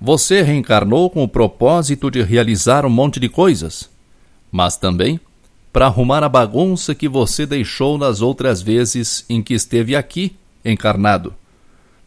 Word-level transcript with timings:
Você 0.01 0.42
reencarnou 0.42 1.11
com 1.11 1.23
o 1.23 1.28
propósito 1.28 2.11
de 2.11 2.23
realizar 2.23 2.87
um 2.87 2.91
monte 2.91 3.20
de 3.20 3.28
coisas, 3.28 3.91
mas 4.51 4.77
também 4.77 5.20
para 5.73 5.87
arrumar 5.87 6.25
a 6.25 6.28
bagunça 6.28 6.95
que 6.95 7.09
você 7.09 7.47
deixou 7.47 7.97
nas 7.97 8.20
outras 8.20 8.61
vezes 8.61 9.25
em 9.28 9.42
que 9.42 9.55
esteve 9.55 9.95
aqui 9.95 10.34
encarnado 10.64 11.34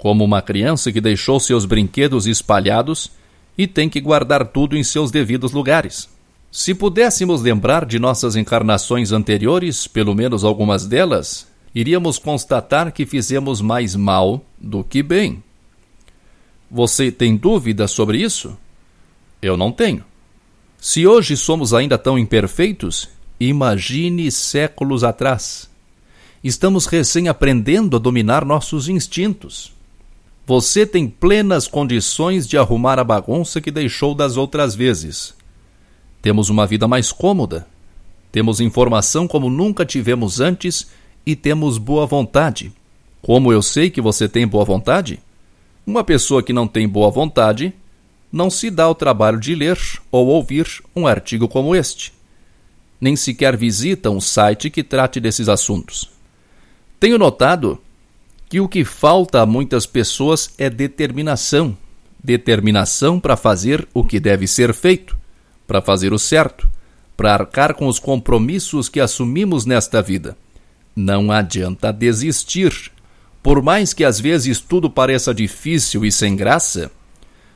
como 0.03 0.21
uma 0.25 0.41
criança 0.41 0.91
que 0.91 0.99
deixou 0.99 1.39
seus 1.39 1.63
brinquedos 1.63 2.27
espalhados 2.27 3.09
e 3.57 3.67
tem 3.67 3.89
que 3.89 4.01
guardar 4.01 4.47
tudo 4.47 4.77
em 4.77 4.83
seus 4.83 5.11
devidos 5.11 5.51
lugares. 5.51 6.09
Se 6.51 6.73
pudéssemos 6.73 7.41
lembrar 7.41 7.85
de 7.85 7.97
nossas 7.97 8.35
encarnações 8.35 9.11
anteriores, 9.11 9.87
pelo 9.87 10.13
menos 10.13 10.43
algumas 10.43 10.85
delas, 10.85 11.47
iríamos 11.73 12.19
constatar 12.19 12.91
que 12.91 13.05
fizemos 13.05 13.59
mais 13.59 13.95
mal 13.95 14.43
do 14.59 14.83
que 14.83 15.01
bem. 15.01 15.43
Você 16.69 17.11
tem 17.11 17.35
dúvida 17.35 17.87
sobre 17.87 18.19
isso? 18.19 18.57
Eu 19.41 19.57
não 19.57 19.71
tenho. 19.71 20.03
Se 20.77 21.07
hoje 21.07 21.37
somos 21.37 21.73
ainda 21.73 21.97
tão 21.97 22.19
imperfeitos, 22.19 23.09
imagine 23.39 24.29
séculos 24.31 25.03
atrás. 25.03 25.69
Estamos 26.43 26.85
recém 26.85 27.27
aprendendo 27.27 27.95
a 27.95 27.99
dominar 27.99 28.43
nossos 28.43 28.89
instintos. 28.89 29.73
Você 30.45 30.85
tem 30.85 31.07
plenas 31.07 31.69
condições 31.69 32.45
de 32.45 32.57
arrumar 32.57 32.99
a 32.99 33.03
bagunça 33.03 33.61
que 33.61 33.71
deixou 33.71 34.13
das 34.13 34.35
outras 34.35 34.75
vezes. 34.75 35.33
Temos 36.21 36.49
uma 36.49 36.67
vida 36.67 36.85
mais 36.85 37.13
cômoda. 37.13 37.65
Temos 38.29 38.59
informação 38.59 39.25
como 39.25 39.49
nunca 39.49 39.85
tivemos 39.85 40.41
antes 40.41 40.89
e 41.25 41.33
temos 41.33 41.77
boa 41.77 42.05
vontade. 42.05 42.73
Como 43.21 43.53
eu 43.53 43.61
sei 43.61 43.89
que 43.89 44.01
você 44.01 44.27
tem 44.27 44.45
boa 44.45 44.65
vontade? 44.65 45.17
Uma 45.87 46.03
pessoa 46.03 46.43
que 46.43 46.51
não 46.51 46.67
tem 46.67 46.89
boa 46.89 47.09
vontade 47.09 47.73
não 48.29 48.49
se 48.49 48.69
dá 48.69 48.89
o 48.89 48.95
trabalho 48.95 49.39
de 49.39 49.55
ler 49.55 49.79
ou 50.11 50.27
ouvir 50.27 50.67
um 50.93 51.07
artigo 51.07 51.47
como 51.47 51.73
este. 51.73 52.11
Nem 52.99 53.15
sequer 53.15 53.55
visita 53.55 54.09
um 54.09 54.19
site 54.19 54.69
que 54.69 54.83
trate 54.83 55.21
desses 55.21 55.47
assuntos. 55.47 56.09
Tenho 56.99 57.17
notado 57.17 57.79
que 58.53 58.61
o 58.61 58.69
que 58.69 58.85
falta 58.85 59.41
a 59.41 59.47
muitas 59.47 59.87
pessoas 59.87 60.53
é 60.59 60.69
determinação. 60.69 61.75
Determinação 62.23 63.19
para 63.19 63.35
fazer 63.35 63.87
o 63.95 64.03
que 64.03 64.19
deve 64.19 64.45
ser 64.45 64.75
feito, 64.75 65.17
para 65.65 65.81
fazer 65.81 66.13
o 66.13 66.19
certo, 66.19 66.69
para 67.17 67.33
arcar 67.33 67.73
com 67.73 67.87
os 67.87 67.97
compromissos 67.97 68.89
que 68.89 68.99
assumimos 68.99 69.65
nesta 69.65 70.03
vida. 70.03 70.37
Não 70.95 71.31
adianta 71.31 71.91
desistir. 71.91 72.91
Por 73.41 73.59
mais 73.63 73.91
que 73.91 74.03
às 74.03 74.19
vezes 74.19 74.59
tudo 74.59 74.87
pareça 74.87 75.33
difícil 75.33 76.05
e 76.05 76.11
sem 76.11 76.35
graça, 76.35 76.91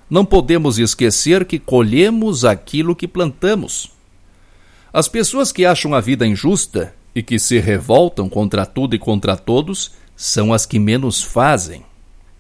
não 0.09 0.25
podemos 0.25 0.79
esquecer 0.79 1.45
que 1.45 1.59
colhemos 1.59 2.43
aquilo 2.43 2.95
que 2.95 3.07
plantamos. 3.07 3.91
As 4.91 5.07
pessoas 5.07 5.51
que 5.51 5.63
acham 5.63 5.93
a 5.93 6.01
vida 6.01 6.25
injusta 6.25 6.91
e 7.13 7.22
que 7.22 7.38
se 7.38 7.59
revoltam 7.59 8.27
contra 8.27 8.66
tudo 8.66 8.95
e 8.95 8.99
contra 8.99 9.38
todos 9.38 9.91
são 10.17 10.51
as 10.51 10.66
que 10.66 10.79
menos 10.79 11.22
fazem. 11.22 11.85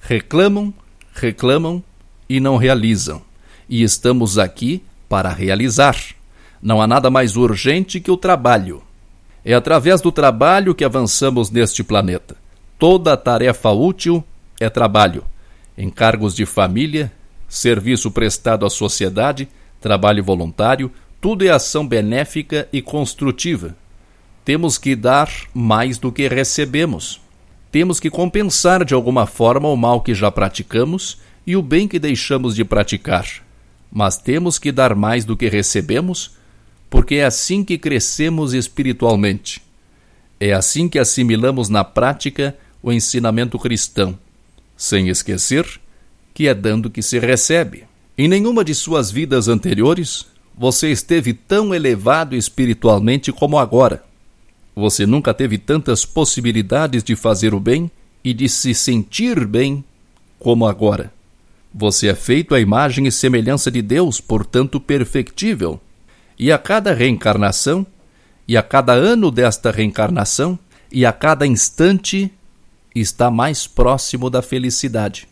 Reclamam, 0.01 0.73
reclamam 1.13 1.83
e 2.27 2.39
não 2.39 2.57
realizam. 2.57 3.21
E 3.69 3.83
estamos 3.83 4.39
aqui 4.39 4.83
para 5.07 5.29
realizar. 5.29 5.95
Não 6.59 6.81
há 6.81 6.87
nada 6.87 7.11
mais 7.11 7.37
urgente 7.37 7.99
que 7.99 8.09
o 8.09 8.17
trabalho. 8.17 8.81
É 9.45 9.53
através 9.53 10.01
do 10.01 10.11
trabalho 10.11 10.73
que 10.73 10.83
avançamos 10.83 11.51
neste 11.51 11.83
planeta. 11.83 12.35
Toda 12.79 13.15
tarefa 13.15 13.69
útil 13.69 14.23
é 14.59 14.69
trabalho. 14.69 15.23
Encargos 15.77 16.35
de 16.35 16.47
família, 16.47 17.11
serviço 17.47 18.09
prestado 18.09 18.65
à 18.65 18.69
sociedade, 18.71 19.47
trabalho 19.79 20.23
voluntário, 20.23 20.91
tudo 21.21 21.45
é 21.45 21.49
ação 21.49 21.87
benéfica 21.87 22.67
e 22.73 22.81
construtiva. 22.81 23.75
Temos 24.43 24.79
que 24.79 24.95
dar 24.95 25.29
mais 25.53 25.99
do 25.99 26.11
que 26.11 26.27
recebemos 26.27 27.21
temos 27.71 27.99
que 27.99 28.09
compensar 28.09 28.85
de 28.85 28.93
alguma 28.93 29.25
forma 29.25 29.67
o 29.67 29.75
mal 29.75 30.01
que 30.01 30.13
já 30.13 30.31
praticamos 30.31 31.17
e 31.45 31.55
o 31.55 31.61
bem 31.61 31.87
que 31.87 31.99
deixamos 31.99 32.55
de 32.55 32.63
praticar. 32.63 33.27
Mas 33.91 34.17
temos 34.17 34.59
que 34.59 34.71
dar 34.71 34.95
mais 34.95 35.25
do 35.25 35.37
que 35.37 35.47
recebemos, 35.47 36.31
porque 36.89 37.15
é 37.15 37.25
assim 37.25 37.63
que 37.63 37.77
crescemos 37.77 38.53
espiritualmente. 38.53 39.61
É 40.39 40.53
assim 40.53 40.87
que 40.87 40.99
assimilamos 40.99 41.69
na 41.69 41.83
prática 41.83 42.55
o 42.81 42.91
ensinamento 42.91 43.57
cristão, 43.57 44.17
sem 44.75 45.09
esquecer 45.09 45.65
que 46.33 46.47
é 46.47 46.53
dando 46.53 46.89
que 46.89 47.01
se 47.01 47.17
recebe. 47.17 47.85
Em 48.17 48.27
nenhuma 48.27 48.63
de 48.63 48.75
suas 48.75 49.09
vidas 49.09 49.47
anteriores 49.47 50.27
você 50.55 50.91
esteve 50.91 51.33
tão 51.33 51.73
elevado 51.73 52.35
espiritualmente 52.35 53.31
como 53.31 53.57
agora. 53.57 54.03
Você 54.79 55.07
nunca 55.07 55.33
teve 55.33 55.57
tantas 55.57 56.05
possibilidades 56.05 57.03
de 57.03 57.15
fazer 57.15 57.51
o 57.51 57.59
bem 57.59 57.89
e 58.23 58.31
de 58.31 58.47
se 58.47 58.75
sentir 58.75 59.43
bem 59.43 59.83
como 60.37 60.67
agora. 60.67 61.11
Você 61.73 62.09
é 62.09 62.13
feito 62.13 62.53
à 62.53 62.59
imagem 62.59 63.07
e 63.07 63.11
semelhança 63.11 63.71
de 63.71 63.81
Deus, 63.81 64.21
portanto 64.21 64.79
perfectível. 64.79 65.81
E 66.37 66.51
a 66.51 66.59
cada 66.59 66.93
reencarnação, 66.93 67.87
e 68.47 68.55
a 68.55 68.61
cada 68.61 68.93
ano 68.93 69.31
desta 69.31 69.71
reencarnação, 69.71 70.59
e 70.91 71.07
a 71.07 71.11
cada 71.11 71.47
instante, 71.47 72.31
está 72.93 73.31
mais 73.31 73.65
próximo 73.65 74.29
da 74.29 74.43
felicidade. 74.43 75.27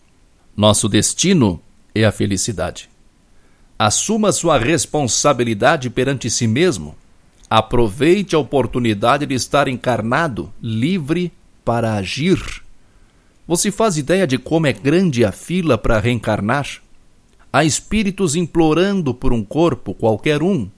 Nosso 0.57 0.89
destino 0.89 1.61
é 1.93 2.03
a 2.03 2.11
felicidade. 2.11 2.89
Assuma 3.77 4.31
sua 4.31 4.57
responsabilidade 4.57 5.91
perante 5.91 6.31
si 6.31 6.47
mesmo 6.47 6.95
Aproveite 7.49 8.35
a 8.35 8.39
oportunidade 8.39 9.25
de 9.25 9.35
estar 9.35 9.67
encarnado, 9.67 10.51
livre 10.61 11.31
para 11.63 11.93
agir. 11.93 12.63
Você 13.47 13.71
faz 13.71 13.97
ideia 13.97 14.25
de 14.25 14.37
como 14.37 14.65
é 14.65 14.73
grande 14.73 15.23
a 15.23 15.31
fila 15.31 15.77
para 15.77 15.99
reencarnar? 15.99 16.67
Há 17.53 17.63
espíritos 17.63 18.35
implorando 18.35 19.13
por 19.13 19.31
um 19.31 19.43
corpo, 19.43 19.93
qualquer 19.93 20.41
um. 20.41 20.69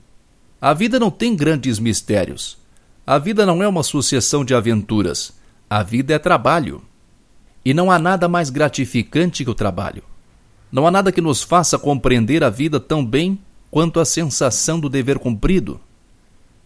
A 0.60 0.74
vida 0.74 1.00
não 1.00 1.10
tem 1.10 1.36
grandes 1.36 1.80
mistérios. 1.80 2.58
A 3.06 3.18
vida 3.18 3.46
não 3.46 3.64
é 3.64 3.68
uma 3.68 3.84
sucessão 3.84 4.44
de 4.44 4.54
aventuras. 4.54 5.34
A 5.70 5.82
vida 5.82 6.14
é 6.14 6.20
trabalho. 6.20 6.82
E 7.64 7.74
não 7.74 7.90
há 7.90 7.98
nada 7.98 8.28
mais 8.28 8.50
gratificante 8.50 9.46
que 9.46 9.50
o 9.50 9.56
trabalho. 9.56 10.04
Não 10.70 10.86
há 10.86 10.92
nada 10.92 11.12
que 11.12 11.22
nos 11.22 11.42
faça 11.42 11.80
compreender 11.80 12.44
a 12.44 12.50
vida 12.50 12.80
tão 12.80 13.06
bem 13.06 13.40
quanto 13.72 14.00
a 14.00 14.06
sensação 14.06 14.80
do 14.80 14.90
dever 14.90 15.18
cumprido. 15.18 15.80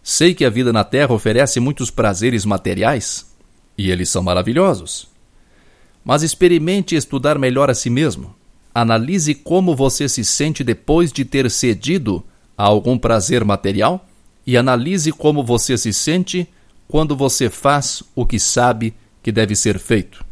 Sei 0.03 0.33
que 0.33 0.43
a 0.43 0.49
vida 0.49 0.73
na 0.73 0.83
Terra 0.83 1.13
oferece 1.13 1.59
muitos 1.59 1.91
prazeres 1.91 2.43
materiais, 2.45 3.31
e 3.77 3.91
eles 3.91 4.09
são 4.09 4.23
maravilhosos. 4.23 5.07
Mas 6.03 6.23
experimente 6.23 6.95
estudar 6.95 7.37
melhor 7.37 7.69
a 7.69 7.75
si 7.75 7.89
mesmo. 7.89 8.35
Analise 8.73 9.35
como 9.35 9.75
você 9.75 10.09
se 10.09 10.23
sente 10.25 10.63
depois 10.63 11.11
de 11.11 11.23
ter 11.23 11.49
cedido 11.51 12.23
a 12.57 12.63
algum 12.63 12.97
prazer 12.97 13.43
material 13.43 14.07
e 14.45 14.57
analise 14.57 15.11
como 15.11 15.43
você 15.43 15.77
se 15.77 15.93
sente 15.93 16.47
quando 16.87 17.15
você 17.15 17.49
faz 17.49 18.01
o 18.15 18.25
que 18.25 18.39
sabe 18.39 18.93
que 19.21 19.31
deve 19.31 19.55
ser 19.55 19.77
feito. 19.77 20.25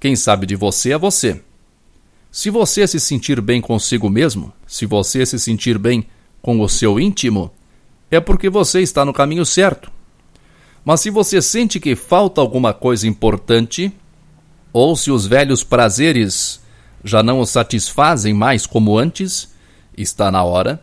Quem 0.00 0.16
sabe 0.16 0.46
de 0.46 0.56
você 0.56 0.92
é 0.92 0.98
você. 0.98 1.40
Se 2.30 2.50
você 2.50 2.86
se 2.86 3.00
sentir 3.00 3.40
bem 3.40 3.60
consigo 3.60 4.10
mesmo, 4.10 4.52
se 4.66 4.84
você 4.84 5.24
se 5.24 5.38
sentir 5.38 5.78
bem 5.78 6.06
com 6.42 6.60
o 6.60 6.68
seu 6.68 7.00
íntimo, 7.00 7.50
é 8.10 8.20
porque 8.20 8.48
você 8.48 8.80
está 8.80 9.04
no 9.04 9.12
caminho 9.12 9.44
certo. 9.44 9.90
Mas 10.84 11.00
se 11.00 11.10
você 11.10 11.42
sente 11.42 11.80
que 11.80 11.96
falta 11.96 12.40
alguma 12.40 12.72
coisa 12.72 13.08
importante, 13.08 13.92
ou 14.72 14.94
se 14.94 15.10
os 15.10 15.26
velhos 15.26 15.64
prazeres 15.64 16.60
já 17.02 17.22
não 17.22 17.40
o 17.40 17.46
satisfazem 17.46 18.32
mais 18.32 18.66
como 18.66 18.96
antes, 18.96 19.52
está 19.96 20.30
na 20.30 20.44
hora 20.44 20.82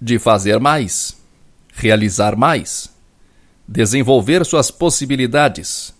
de 0.00 0.18
fazer 0.18 0.60
mais, 0.60 1.16
realizar 1.72 2.36
mais, 2.36 2.90
desenvolver 3.66 4.44
suas 4.44 4.70
possibilidades, 4.70 5.94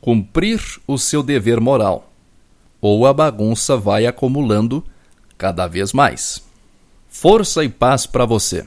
cumprir 0.00 0.60
o 0.86 0.96
seu 0.98 1.22
dever 1.22 1.60
moral. 1.60 2.12
Ou 2.80 3.06
a 3.06 3.12
bagunça 3.12 3.76
vai 3.76 4.06
acumulando 4.06 4.84
cada 5.36 5.66
vez 5.66 5.92
mais. 5.92 6.42
Força 7.08 7.64
e 7.64 7.68
paz 7.68 8.06
para 8.06 8.26
você 8.26 8.66